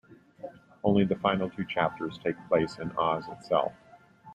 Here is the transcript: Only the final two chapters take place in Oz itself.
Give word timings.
Only 0.83 1.03
the 1.05 1.15
final 1.17 1.47
two 1.51 1.63
chapters 1.63 2.17
take 2.23 2.35
place 2.47 2.79
in 2.79 2.91
Oz 2.97 3.23
itself. 3.29 3.71